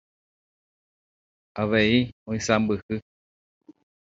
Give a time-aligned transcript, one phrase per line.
[1.61, 1.93] Avei
[2.29, 2.97] oisãmbyhy.